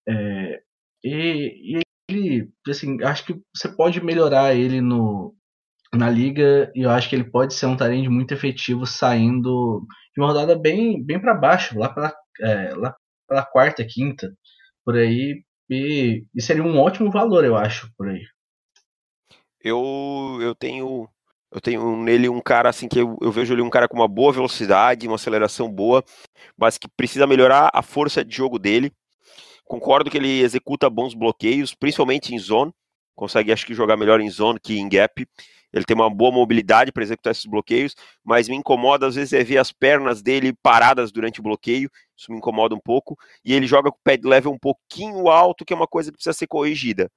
[0.09, 0.61] É,
[1.05, 5.35] e, e, ele, assim, acho que você pode melhorar ele no,
[5.95, 10.21] na liga e eu acho que ele pode ser um talento muito efetivo saindo de
[10.21, 12.95] uma rodada bem, bem para baixo, lá pela, é, lá
[13.29, 14.33] pela quarta, quinta,
[14.85, 15.43] por aí.
[15.71, 18.23] E, e, seria um ótimo valor, eu acho, por aí.
[19.63, 21.09] Eu, eu tenho
[21.53, 24.09] eu tenho nele um cara assim que eu, eu vejo ele um cara com uma
[24.09, 26.03] boa velocidade, uma aceleração boa,
[26.57, 28.91] mas que precisa melhorar a força de jogo dele.
[29.65, 32.73] Concordo que ele executa bons bloqueios, principalmente em zone.
[33.15, 35.27] Consegue, acho que, jogar melhor em zone que em gap.
[35.73, 37.95] Ele tem uma boa mobilidade para executar esses bloqueios,
[38.25, 41.91] mas me incomoda às vezes é ver as pernas dele paradas durante o bloqueio.
[42.17, 43.17] Isso me incomoda um pouco.
[43.45, 46.17] E ele joga com o pad level um pouquinho alto, que é uma coisa que
[46.17, 47.11] precisa ser corrigida.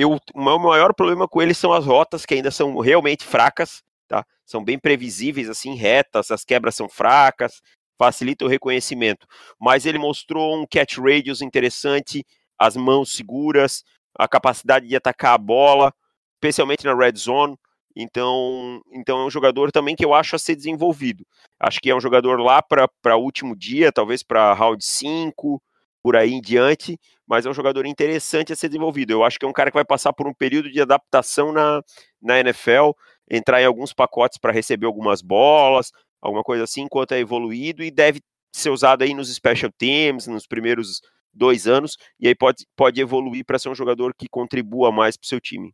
[0.00, 3.82] Eu, o meu maior problema com ele são as rotas, que ainda são realmente fracas.
[4.08, 4.24] Tá?
[4.46, 7.60] São bem previsíveis, assim, retas, as quebras são fracas,
[7.98, 9.26] facilita o reconhecimento.
[9.60, 12.24] Mas ele mostrou um catch radius interessante,
[12.58, 13.84] as mãos seguras,
[14.18, 15.92] a capacidade de atacar a bola,
[16.36, 17.58] especialmente na red zone.
[17.94, 21.26] Então, então é um jogador também que eu acho a ser desenvolvido.
[21.58, 25.62] Acho que é um jogador lá para último dia, talvez para round 5,
[26.02, 26.98] por aí em diante,
[27.30, 29.12] mas é um jogador interessante a ser desenvolvido.
[29.12, 31.80] Eu acho que é um cara que vai passar por um período de adaptação na,
[32.20, 32.90] na NFL,
[33.30, 37.90] entrar em alguns pacotes para receber algumas bolas, alguma coisa assim, enquanto é evoluído e
[37.92, 38.20] deve
[38.52, 41.00] ser usado aí nos special teams, nos primeiros
[41.32, 45.24] dois anos, e aí pode, pode evoluir para ser um jogador que contribua mais para
[45.24, 45.72] o seu time.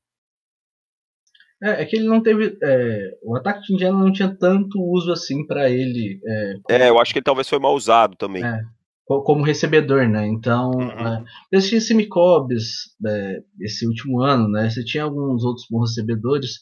[1.62, 2.58] É, é, que ele não teve.
[2.62, 6.20] É, o ataque de Indiana não tinha tanto uso assim para ele.
[6.22, 6.78] É, como...
[6.78, 8.42] é, eu acho que ele talvez foi mal usado também.
[9.06, 10.26] Como recebedor, né?
[10.26, 10.90] Então, uhum.
[10.90, 14.68] é, esse tinha Simi Cobbs, é, esse último ano, né?
[14.68, 16.58] Você tinha alguns outros bons recebedores,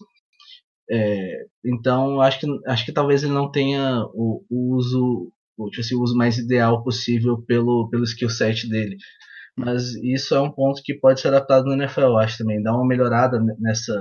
[0.91, 5.81] é, então acho que, acho que talvez ele não tenha o, o uso o, tipo
[5.81, 8.97] assim, o uso mais ideal possível pelo, pelo skill set dele.
[9.57, 12.63] Mas isso é um ponto que pode ser adaptado no NFL, eu acho também.
[12.63, 13.95] Dar uma melhorada nessa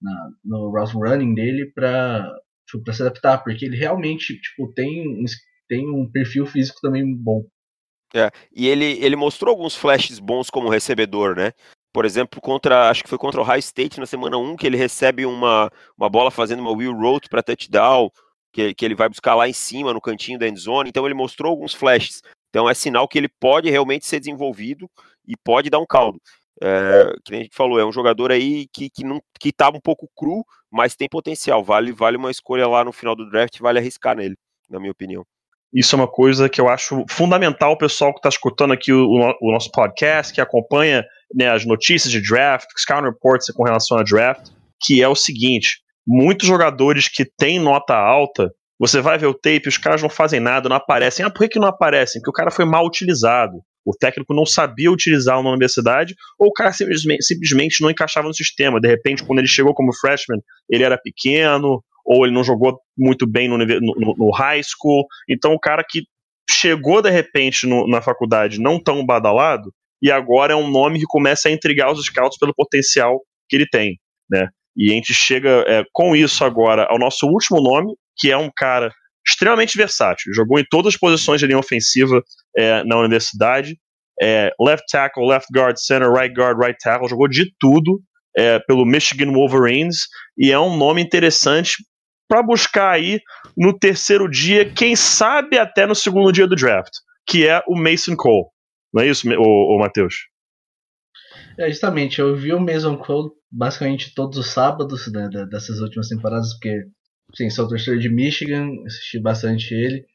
[0.00, 2.28] na, no route running dele para
[2.68, 5.24] tipo, se adaptar, porque ele realmente tipo, tem,
[5.68, 7.44] tem um perfil físico também bom.
[8.14, 11.52] É, e ele, ele mostrou alguns flashes bons como recebedor, né?
[11.92, 14.76] Por exemplo, contra, acho que foi contra o High State na semana 1, que ele
[14.76, 18.10] recebe uma, uma bola fazendo uma wheel route para touchdown.
[18.52, 20.88] que, que ele vai buscar lá em cima, no cantinho da endzone.
[20.88, 22.22] Então ele mostrou alguns flashes.
[22.50, 24.90] Então é sinal que ele pode realmente ser desenvolvido
[25.26, 26.20] e pode dar um caldo.
[26.62, 29.68] É, que nem a gente falou, é um jogador aí que, que, não, que tá
[29.68, 31.64] um pouco cru, mas tem potencial.
[31.64, 34.36] Vale, vale uma escolha lá no final do draft, vale arriscar nele,
[34.70, 35.26] na minha opinião.
[35.72, 39.06] Isso é uma coisa que eu acho fundamental o pessoal que está escutando aqui o,
[39.06, 41.04] o, nosso podcast, que acompanha
[41.34, 44.50] né, as notícias de draft, Scout Reports com relação a draft,
[44.82, 49.68] que é o seguinte: muitos jogadores que têm nota alta, você vai ver o tape,
[49.68, 51.24] os caras não fazem nada, não aparecem.
[51.24, 52.20] Ah, por que, que não aparecem?
[52.20, 53.62] Porque o cara foi mal utilizado.
[53.84, 58.34] O técnico não sabia utilizar na universidade, ou o cara simplesmente, simplesmente não encaixava no
[58.34, 58.80] sistema.
[58.80, 63.26] De repente, quando ele chegou como freshman, ele era pequeno, ou ele não jogou muito
[63.26, 65.06] bem no, no, no high school.
[65.28, 66.02] Então, o cara que
[66.50, 71.06] chegou de repente no, na faculdade não tão badalado, e agora é um nome que
[71.06, 74.48] começa a intrigar os scouts pelo potencial que ele tem, né?
[74.76, 78.50] E a gente chega é, com isso agora ao nosso último nome, que é um
[78.54, 78.90] cara
[79.26, 80.32] extremamente versátil.
[80.34, 82.22] Jogou em todas as posições de linha ofensiva
[82.56, 83.76] é, na universidade.
[84.20, 87.08] É, left tackle, left guard, center, right guard, right tackle.
[87.08, 88.00] Jogou de tudo
[88.36, 90.06] é, pelo Michigan Wolverines.
[90.36, 91.76] E é um nome interessante
[92.32, 93.20] para buscar aí
[93.54, 96.90] no terceiro dia, quem sabe até no segundo dia do draft,
[97.26, 98.46] que é o Mason Cole.
[98.90, 100.14] Não é isso, o, o Matheus?
[101.58, 106.54] É, justamente, eu vi o Mason Cole basicamente todos os sábados né, dessas últimas temporadas,
[106.54, 106.84] porque
[107.34, 110.06] sim, sou torcedor de Michigan, assisti bastante ele.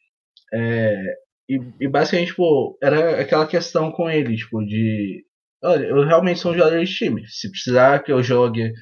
[0.51, 0.99] É,
[1.47, 5.23] e, e, basicamente, tipo, era aquela questão com ele, tipo, de.
[5.63, 7.27] Olha, eu realmente sou um jogador de time.
[7.27, 8.73] Se precisar que eu jogue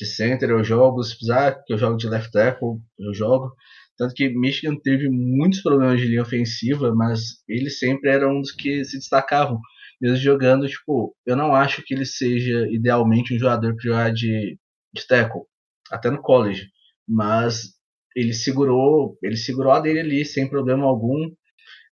[0.00, 1.02] de center, eu jogo.
[1.02, 3.54] Se precisar que eu jogue de left tackle, eu jogo.
[3.96, 8.50] Tanto que Michigan teve muitos problemas de linha ofensiva, mas ele sempre era um dos
[8.50, 9.60] que se destacavam.
[10.00, 14.58] Mesmo jogando, tipo, eu não acho que ele seja idealmente um jogador para jogar de,
[14.94, 15.42] de tackle,
[15.90, 16.68] até no college.
[17.06, 17.74] Mas
[18.16, 21.30] ele segurou, ele segurou a dele ali sem problema algum.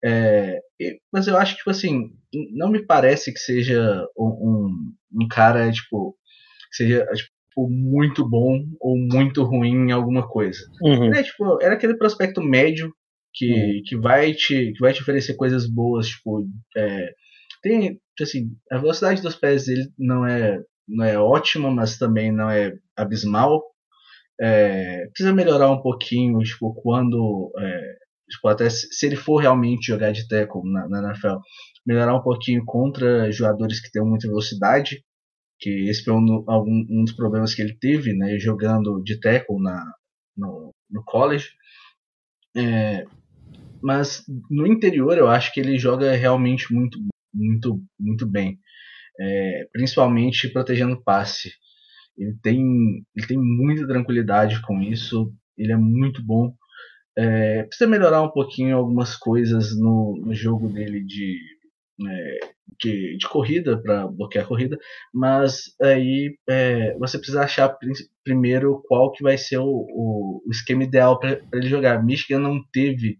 [0.03, 0.59] É,
[1.13, 2.09] mas eu acho que, tipo assim,
[2.55, 6.17] não me parece que seja um, um, um cara, tipo,
[6.71, 10.59] que seja tipo, muito bom ou muito ruim em alguma coisa.
[10.81, 11.05] Uhum.
[11.05, 12.93] Ele é, tipo, era aquele prospecto médio
[13.33, 13.81] que, uhum.
[13.85, 17.13] que, vai te, que vai te oferecer coisas boas, tipo, é,
[17.61, 22.49] tem, assim, a velocidade dos pés dele não é, não é ótima, mas também não
[22.49, 23.63] é abismal.
[24.39, 27.51] É, precisa melhorar um pouquinho, tipo, quando.
[27.57, 27.95] É,
[28.29, 31.37] tipo, até se, se, ele for realmente jogar de tackle na, na NFL,
[31.85, 35.03] melhorar um pouquinho contra jogadores que têm muita velocidade,
[35.61, 39.61] que esse foi um, algum, um dos problemas que ele teve, né, jogando de tackle
[39.61, 39.93] na,
[40.35, 41.49] no, no college.
[42.57, 43.05] É,
[43.81, 46.99] mas no interior eu acho que ele joga realmente muito,
[47.33, 48.59] muito, muito bem,
[49.19, 51.51] é, principalmente protegendo passe.
[52.17, 55.31] Ele tem, ele tem muita tranquilidade com isso.
[55.57, 56.53] Ele é muito bom.
[57.17, 61.37] É, precisa melhorar um pouquinho algumas coisas no, no jogo dele de,
[62.09, 62.39] é,
[62.79, 64.77] de, de, corrida para bloquear a corrida,
[65.13, 67.77] mas aí é, você precisa achar
[68.23, 72.03] primeiro qual que vai ser o, o, esquema ideal para ele jogar.
[72.03, 73.19] Michigan não teve,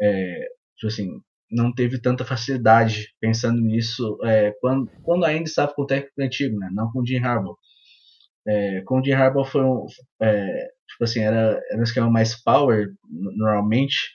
[0.00, 1.08] é, tipo assim,
[1.50, 6.58] não teve tanta facilidade pensando nisso é, quando, quando ainda estava com o técnico antigo,
[6.58, 6.68] né?
[6.72, 7.56] não com o Jim Harbaugh.
[8.46, 9.86] É, com o Jim Harbaugh foi um,
[10.22, 14.10] é, tipo assim, era, era um esquema mais power, normalmente,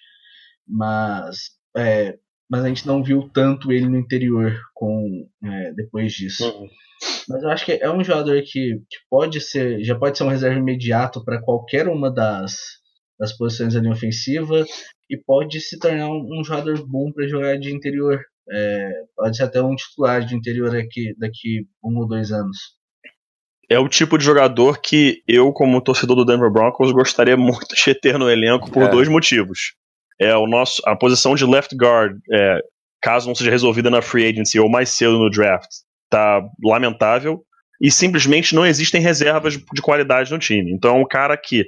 [0.67, 2.17] mas, é,
[2.49, 6.47] mas a gente não viu tanto ele no interior com, é, depois disso.
[6.47, 6.67] Uhum.
[7.27, 10.29] Mas eu acho que é um jogador que, que pode ser, já pode ser um
[10.29, 12.55] reserva imediato para qualquer uma das,
[13.19, 14.63] das posições da linha ofensiva
[15.09, 18.21] e pode se tornar um, um jogador bom para jogar de interior.
[18.49, 22.57] É, pode ser até um titular de interior aqui, daqui um ou dois anos
[23.69, 27.95] é o tipo de jogador que eu, como torcedor do Denver Broncos, gostaria muito de
[27.95, 28.89] ter no elenco por é.
[28.89, 29.73] dois motivos.
[30.19, 32.59] É o nosso, a posição de left guard, é,
[33.01, 35.69] caso não seja resolvida na free agency ou mais cedo no draft,
[36.09, 37.43] tá lamentável.
[37.81, 40.71] E simplesmente não existem reservas de qualidade no time.
[40.71, 41.65] Então é um cara que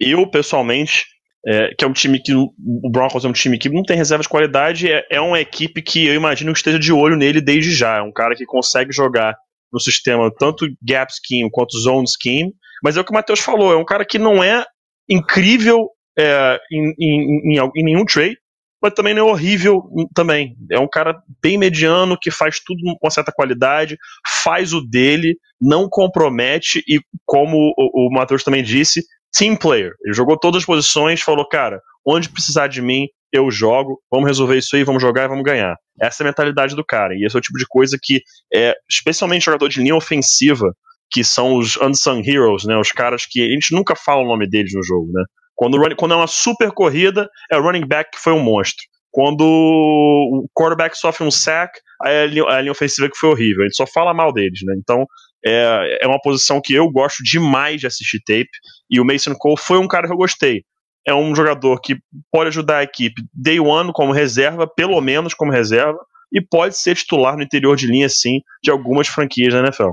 [0.00, 1.04] eu, pessoalmente,
[1.44, 2.32] é, que é um time que.
[2.32, 5.82] O Broncos é um time que não tem reserva de qualidade, é, é uma equipe
[5.82, 7.96] que eu imagino que esteja de olho nele desde já.
[7.96, 9.36] É um cara que consegue jogar
[9.72, 13.72] no sistema, tanto gap scheme quanto zone scheme, mas é o que o Matheus falou,
[13.72, 14.64] é um cara que não é
[15.08, 18.36] incrível é, em, em, em, em, nenhum trade,
[18.82, 19.82] mas também não é horrível
[20.14, 20.56] também.
[20.70, 23.96] É um cara bem mediano, que faz tudo com certa qualidade,
[24.42, 29.02] faz o dele, não compromete e, como o, o Matheus também disse,
[29.36, 29.92] team player.
[30.04, 34.56] Ele jogou todas as posições, falou, cara, onde precisar de mim, eu jogo, vamos resolver
[34.56, 35.76] isso aí, vamos jogar e vamos ganhar.
[36.00, 37.14] Essa é a mentalidade do cara.
[37.14, 38.22] E esse é o tipo de coisa que,
[38.54, 40.72] é, especialmente jogador de linha ofensiva,
[41.10, 42.76] que são os unsung heroes, né?
[42.78, 45.24] Os caras que a gente nunca fala o nome deles no jogo, né?
[45.58, 48.84] Quando, quando é uma super corrida, é o running back que foi um monstro.
[49.10, 53.62] Quando o quarterback sofre um sack, a linha, a linha ofensiva que foi horrível.
[53.62, 54.76] A gente só fala mal deles, né?
[54.78, 55.04] Então,
[55.44, 58.48] é, é uma posição que eu gosto demais de assistir tape.
[58.88, 60.62] E o Mason Cole foi um cara que eu gostei.
[61.04, 61.96] É um jogador que
[62.30, 65.98] pode ajudar a equipe day one como reserva, pelo menos como reserva,
[66.32, 69.90] e pode ser titular no interior de linha, sim, de algumas franquias da NFL.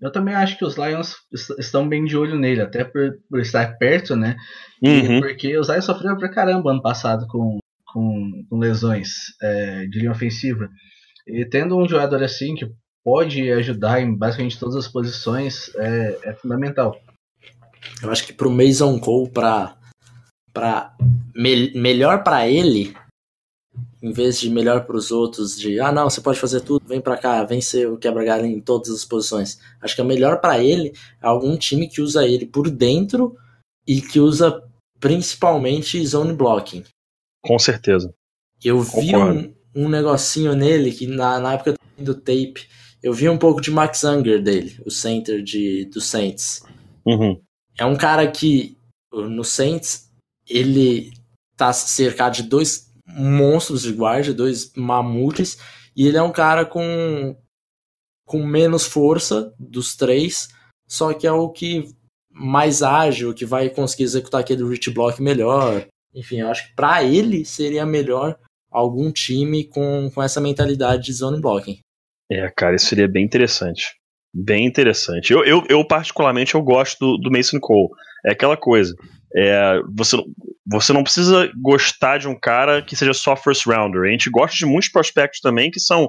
[0.00, 1.16] Eu também acho que os Lions
[1.58, 4.36] estão bem de olho nele, até por, por estar perto, né?
[4.82, 5.20] Uhum.
[5.20, 7.58] porque os Lions sofreram pra caramba ano passado com,
[7.92, 9.08] com, com lesões
[9.42, 10.68] é, de linha ofensiva.
[11.26, 12.66] E tendo um jogador assim que
[13.04, 16.98] pode ajudar em basicamente todas as posições é, é fundamental.
[18.02, 19.76] Eu acho que pro Mason Cole, pra,
[20.52, 20.94] pra
[21.34, 22.94] me, melhor para ele,
[24.02, 27.00] em vez de melhor para os outros, de ah não, você pode fazer tudo, vem
[27.00, 29.60] para cá, vem ser o quebra-galho em todas as posições.
[29.80, 33.36] Acho que é melhor para ele é algum time que usa ele por dentro
[33.86, 34.62] e que usa
[34.98, 36.84] principalmente zone blocking.
[37.42, 38.14] Com certeza.
[38.62, 42.68] Eu vi um, um, negocinho nele que na, na época do tape,
[43.02, 46.62] eu vi um pouco de Max Unger dele, o center de, do Saints.
[47.04, 47.40] Uhum.
[47.78, 48.76] É um cara que
[49.12, 50.10] no Saints
[50.48, 51.12] ele
[51.56, 55.58] tá cercado de dois monstros de guarda, dois mamutes,
[55.96, 57.36] e ele é um cara com,
[58.24, 60.48] com menos força dos três,
[60.86, 61.88] só que é o que
[62.30, 65.86] mais ágil, que vai conseguir executar aquele reach block melhor.
[66.14, 68.38] Enfim, eu acho que para ele seria melhor
[68.70, 71.78] algum time com, com essa mentalidade de zone blocking.
[72.30, 73.94] É, cara, isso seria bem interessante.
[74.32, 75.32] Bem interessante.
[75.32, 77.88] Eu, eu, eu particularmente, eu gosto do, do Mason Cole.
[78.24, 78.94] É aquela coisa.
[79.36, 80.16] É, você,
[80.66, 84.02] você não precisa gostar de um cara que seja só first rounder.
[84.02, 86.08] A gente gosta de muitos prospectos também que são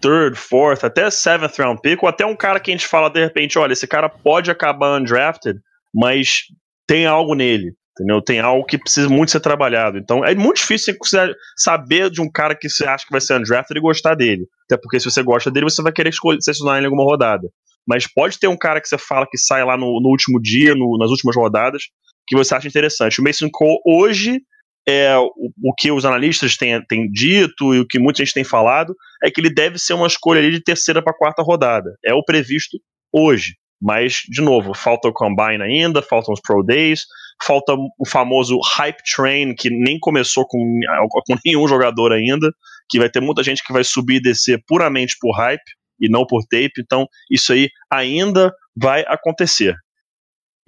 [0.00, 3.20] third, fourth, até seventh round pick, ou até um cara que a gente fala de
[3.20, 5.58] repente, olha, esse cara pode acabar undrafted,
[5.94, 6.42] mas
[6.86, 7.74] tem algo nele.
[7.98, 8.22] Entendeu?
[8.22, 9.98] Tem algo que precisa muito ser trabalhado.
[9.98, 13.34] Então é muito difícil você saber de um cara que você acha que vai ser
[13.34, 14.46] undrafted e gostar dele.
[14.66, 17.48] Até porque se você gosta dele, você vai querer selecionar em alguma rodada.
[17.84, 20.76] Mas pode ter um cara que você fala que sai lá no, no último dia,
[20.76, 21.84] no, nas últimas rodadas,
[22.28, 23.20] que você acha interessante.
[23.20, 24.40] O Mason Cole hoje
[24.86, 25.30] é o,
[25.64, 29.30] o, que os analistas têm, têm dito e o que muita gente tem falado é
[29.30, 31.90] que ele deve ser uma escolha ali de terceira para quarta rodada.
[32.04, 32.78] É o previsto
[33.12, 33.54] hoje.
[33.80, 37.02] Mas, de novo, falta o Combine ainda, faltam os Pro Days,
[37.42, 40.58] falta o famoso Hype Train, que nem começou com,
[41.26, 42.50] com nenhum jogador ainda,
[42.90, 45.62] que vai ter muita gente que vai subir e descer puramente por hype
[46.00, 49.74] e não por tape, então isso aí ainda vai acontecer.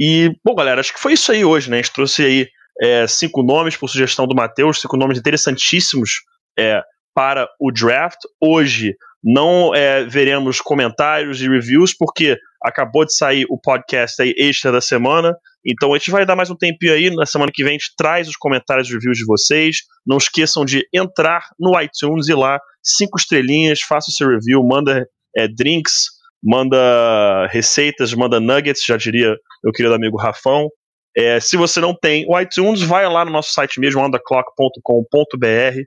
[0.00, 1.76] E, bom, galera, acho que foi isso aí hoje, né?
[1.76, 2.48] A gente trouxe aí
[2.80, 6.22] é, cinco nomes por sugestão do Matheus, cinco nomes interessantíssimos
[6.58, 6.82] é,
[7.14, 8.18] para o draft.
[8.40, 14.72] Hoje não é, veremos comentários e reviews, porque acabou de sair o podcast aí extra
[14.72, 15.36] da semana.
[15.66, 17.14] Então a gente vai dar mais um tempinho aí.
[17.14, 19.76] Na semana que vem a gente traz os comentários e reviews de vocês.
[20.06, 25.06] Não esqueçam de entrar no iTunes e lá, cinco estrelinhas, faça o seu review, manda
[25.36, 26.06] é, drinks,
[26.42, 30.68] manda receitas, manda nuggets, já diria meu querido amigo Rafão.
[31.16, 35.82] É, se você não tem o iTunes, vai lá no nosso site mesmo, underclock.com.br,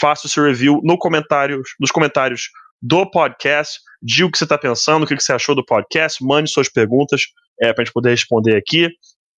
[0.00, 2.48] faça o seu review no comentário, nos comentários
[2.80, 6.50] do podcast, diga o que você está pensando, o que você achou do podcast, mande
[6.50, 7.22] suas perguntas
[7.60, 8.88] é, para a gente poder responder aqui.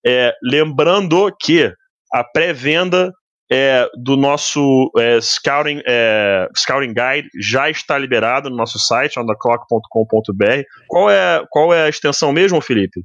[0.05, 1.73] É, lembrando que
[2.13, 3.11] a pré-venda
[3.51, 10.63] é, do nosso é, scouting, é, scouting Guide já está liberado no nosso site, underclock.com.br.
[10.87, 13.03] Qual é, qual é a extensão mesmo, Felipe?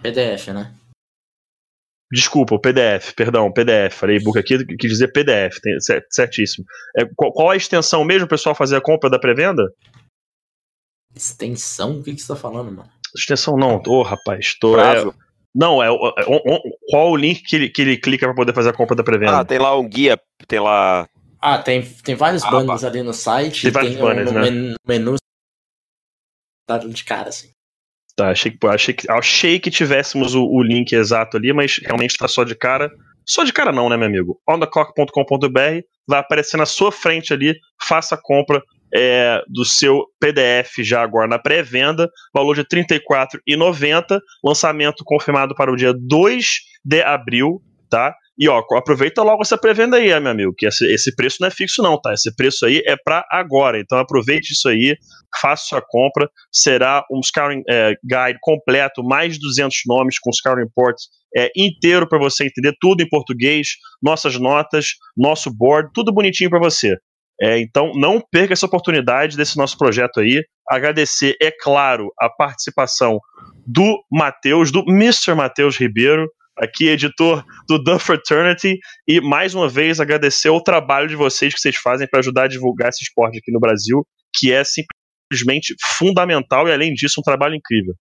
[0.00, 0.72] PDF, né?
[2.10, 3.94] Desculpa, o PDF, perdão, PDF.
[3.94, 5.76] Falei e-book aqui, quis dizer PDF, tem,
[6.08, 6.64] certíssimo.
[6.96, 9.64] É, qual, qual, a extensão mesmo, pessoal, fazer a compra da pré-venda?
[11.14, 11.98] Extensão?
[11.98, 12.88] O que, que você tá falando, mano?
[13.14, 14.78] Extensão não, ô oh, rapaz, tô.
[14.78, 15.04] É,
[15.58, 16.24] não, é, é,
[16.88, 19.40] qual o link que ele, que ele clica para poder fazer a compra da pré-venda?
[19.40, 20.16] Ah, tem lá um guia,
[20.46, 21.08] tem lá.
[21.42, 23.62] Ah, tem, tem vários ah, banners ali no site.
[23.62, 24.74] Tem vários tem banners, um, né?
[24.86, 25.16] menu
[26.64, 27.50] tá de cara, assim.
[28.14, 32.12] Tá, achei que, achei que, achei que tivéssemos o, o link exato ali, mas realmente
[32.12, 32.88] está só de cara.
[33.26, 34.40] Só de cara não, né, meu amigo?
[34.48, 38.62] ontheclock.com.br vai aparecer na sua frente ali, faça a compra
[38.94, 45.72] é, do seu PDF já agora na pré-venda, valor de R$ 34,90, lançamento confirmado para
[45.72, 46.46] o dia 2
[46.84, 47.60] de abril,
[47.90, 48.14] tá?
[48.38, 51.50] E ó, aproveita logo essa pré-venda aí, meu amigo, que esse, esse preço não é
[51.50, 52.12] fixo não, tá?
[52.12, 54.96] Esse preço aí é para agora, então aproveite isso aí,
[55.40, 60.62] faça sua compra, será um Scouting é, Guide completo, mais de 200 nomes com Scouting
[60.62, 63.70] Reports é, inteiro para você entender tudo em português,
[64.00, 66.96] nossas notas, nosso board, tudo bonitinho para você.
[67.40, 70.42] É, então, não perca essa oportunidade desse nosso projeto aí.
[70.68, 73.20] Agradecer, é claro, a participação
[73.66, 75.34] do Matheus, do Mr.
[75.34, 81.14] Matheus Ribeiro, aqui editor do The Fraternity, e mais uma vez agradecer o trabalho de
[81.14, 84.62] vocês que vocês fazem para ajudar a divulgar esse esporte aqui no Brasil, que é
[84.64, 87.94] simplesmente fundamental e além disso um trabalho incrível.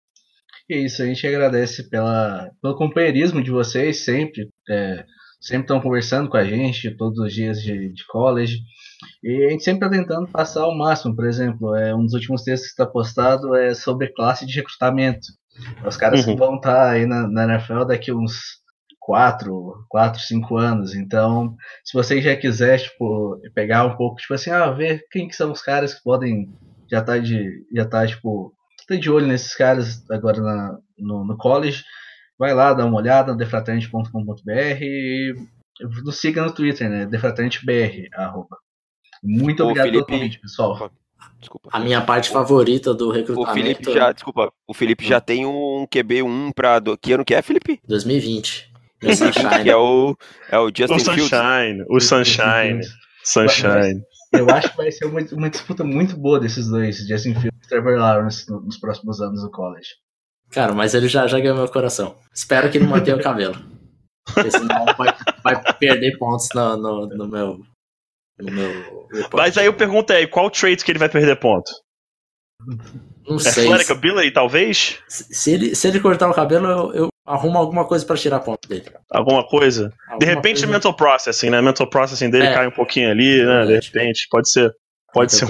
[0.70, 4.50] É isso, a gente agradece pela, pelo companheirismo de vocês sempre.
[4.70, 5.06] É,
[5.40, 8.58] sempre estão conversando com a gente todos os dias de, de college.
[9.24, 11.16] E a gente sempre está tentando passar ao máximo.
[11.16, 15.28] Por exemplo, é, um dos últimos textos que está postado é sobre classe de recrutamento.
[15.86, 16.34] Os caras uhum.
[16.34, 18.38] que vão estar tá aí na, na NFL daqui uns
[19.00, 20.96] 4, 4, 5 anos.
[20.96, 25.36] Então, se você já quiser, tipo, pegar um pouco, tipo assim, ah, ver quem que
[25.36, 26.50] são os caras que podem
[26.90, 28.54] já tá de já tá tipo
[28.88, 31.84] tá de olho nesses caras agora na, no, no college,
[32.40, 35.36] vai lá, dá uma olhada no defratante.com.br e
[36.04, 37.06] nos siga no Twitter, né?
[37.06, 38.58] defratantebr, arroba.
[39.24, 40.06] Muito obrigado Felipe...
[40.06, 40.92] pelo convite, pessoal.
[41.40, 41.70] Desculpa.
[41.72, 43.52] A minha parte favorita do recrutamento.
[43.52, 46.98] O Felipe já, desculpa, o Felipe já tem um QB1 para do...
[46.98, 47.80] que ano que é, Felipe?
[47.88, 48.72] 2020.
[49.64, 50.16] que é o
[50.50, 52.82] é o Justin o Sunshine, o Sunshine,
[53.24, 54.02] Sunshine.
[54.34, 57.70] Eu acho que vai ser uma, uma disputa muito boa desses dois, Justin Fields e
[57.70, 59.90] Trevor Lawrence, no, nos próximos anos do college.
[60.52, 62.16] Cara, mas ele já, já ganhou meu coração.
[62.34, 63.56] Espero que ele mantenha o cabelo.
[64.26, 67.60] Porque senão vai, vai perder pontos no, no, no meu.
[68.40, 68.98] No meu
[69.34, 71.72] mas aí eu pergunto aí, qual trait que ele vai perder ponto?
[73.28, 73.66] Não sei.
[73.66, 75.00] Athletic Ability, talvez?
[75.08, 78.68] Se ele, se ele cortar o cabelo, eu, eu arrumo alguma coisa para tirar ponto
[78.68, 78.86] dele.
[79.12, 79.92] Alguma coisa?
[80.08, 80.68] Alguma de repente, coisa...
[80.68, 81.62] mental processing, né?
[81.62, 82.54] Mental processing dele é.
[82.54, 83.66] cai um pouquinho ali, né?
[83.66, 84.72] De repente, pode ser.
[85.14, 85.48] Pode ser.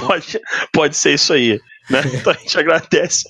[0.00, 0.40] pode,
[0.72, 1.60] pode ser isso aí.
[1.90, 2.00] Né?
[2.14, 3.24] Então a gente agradece,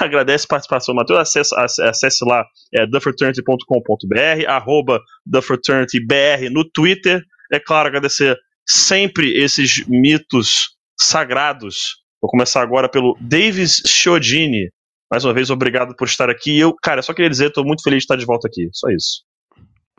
[0.00, 0.94] agradece a participação.
[0.94, 5.00] Matheus, acesse, acesse lá é, thefraternity.com.br, arroba
[5.30, 7.22] thefraternitybr no Twitter.
[7.52, 12.00] É claro, agradecer sempre esses mitos sagrados.
[12.20, 14.70] Vou começar agora pelo Davis Chiodini.
[15.10, 16.58] Mais uma vez, obrigado por estar aqui.
[16.58, 18.68] Eu, cara, só queria dizer, estou muito feliz de estar de volta aqui.
[18.72, 19.22] Só isso.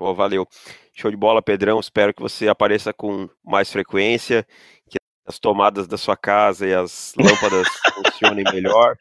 [0.02, 0.48] Pô, valeu.
[0.96, 1.80] Show de bola, Pedrão.
[1.80, 4.44] Espero que você apareça com mais frequência,
[4.90, 4.98] que
[5.28, 8.96] as tomadas da sua casa e as lâmpadas funcionem melhor.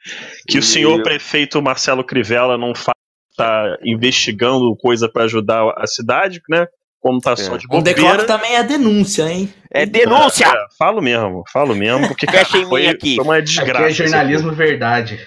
[0.47, 0.61] Que e...
[0.61, 6.67] o senhor prefeito Marcelo Crivella não está investigando coisa para ajudar a cidade, né?
[7.01, 7.99] como tá só de bobeira.
[7.99, 9.51] Um decloque também é denúncia, hein?
[9.73, 10.45] É denúncia!
[10.47, 13.17] É, falo mesmo, falo mesmo, porque Fecha em foi, mim aqui.
[13.17, 13.87] foi uma desgraça.
[13.87, 15.27] Aqui é jornalismo verdade.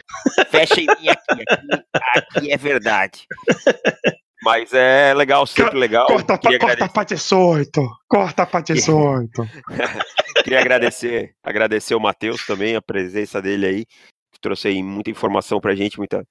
[0.52, 1.84] Fecha em mim aqui, aqui,
[2.16, 3.26] aqui é verdade.
[4.44, 6.06] Mas é legal, sempre legal.
[6.08, 6.94] Corta, Queria corta agradecer...
[6.94, 9.32] pra 18, corta pra 18.
[10.44, 15.62] Queria agradecer, agradecer o Matheus também, a presença dele aí, que trouxe aí muita informação
[15.62, 16.26] pra gente, muita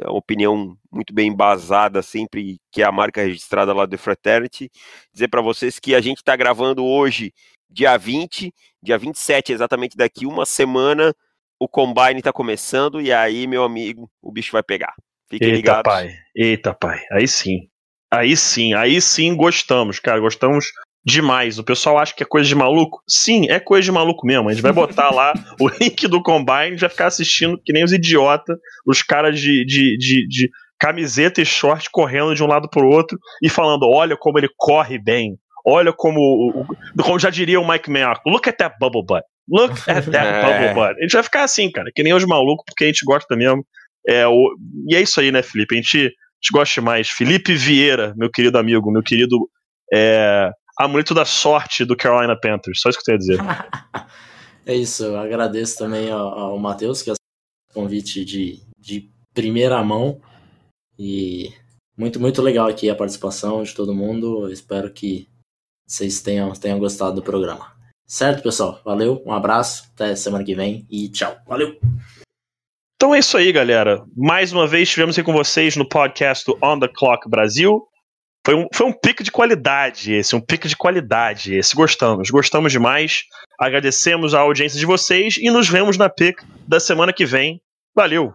[0.00, 4.70] uma opinião muito bem embasada sempre, que é a marca registrada lá do Fraternity.
[5.12, 7.32] Dizer para vocês que a gente está gravando hoje,
[7.68, 8.52] dia 20,
[8.82, 11.12] dia 27, exatamente daqui uma semana,
[11.58, 14.94] o Combine está começando e aí, meu amigo, o bicho vai pegar.
[15.30, 15.92] Fiquem Eita, ligados.
[15.92, 16.10] pai.
[16.34, 17.00] Eita, pai.
[17.12, 17.68] Aí sim.
[18.10, 20.18] Aí sim, aí sim gostamos, cara.
[20.18, 20.66] Gostamos
[21.04, 21.58] demais.
[21.58, 23.02] O pessoal acha que é coisa de maluco?
[23.08, 24.48] Sim, é coisa de maluco mesmo.
[24.48, 27.84] A gente vai botar lá o link do Combine e vai ficar assistindo que nem
[27.84, 28.56] os idiotas,
[28.86, 33.18] os caras de, de, de, de camiseta e short correndo de um lado pro outro
[33.42, 35.36] e falando: olha como ele corre bem.
[35.66, 36.66] Olha como,
[37.02, 39.22] como já diria o Mike Mayock, look at that bubble butt.
[39.50, 40.42] Look at that é.
[40.42, 40.98] bubble butt.
[40.98, 43.62] A gente vai ficar assim, cara, que nem os malucos, porque a gente gosta mesmo.
[44.08, 44.56] É, o,
[44.88, 45.74] e é isso aí, né, Felipe?
[45.74, 47.10] A gente, a gente gosta mais.
[47.10, 49.36] Felipe Vieira, meu querido amigo, meu querido
[49.92, 52.80] é, amuleto da sorte do Carolina Panthers.
[52.80, 54.06] Só isso que eu tenho a dizer.
[54.64, 57.16] é isso, eu agradeço também ao, ao Matheus, que é o
[57.74, 60.20] convite de, de primeira mão.
[60.98, 61.52] E
[61.96, 64.50] muito, muito legal aqui a participação de todo mundo.
[64.50, 65.28] Espero que
[65.86, 67.76] vocês tenham, tenham gostado do programa.
[68.06, 68.80] Certo, pessoal?
[68.82, 71.36] Valeu, um abraço, até semana que vem e tchau.
[71.46, 71.78] Valeu!
[73.00, 74.04] Então é isso aí, galera.
[74.16, 77.80] Mais uma vez estivemos aqui com vocês no podcast do On the Clock Brasil.
[78.44, 81.76] Foi um, foi um pique de qualidade esse, um pique de qualidade esse.
[81.76, 83.22] Gostamos, gostamos demais.
[83.56, 87.60] Agradecemos a audiência de vocês e nos vemos na pick da semana que vem.
[87.94, 88.26] Valeu!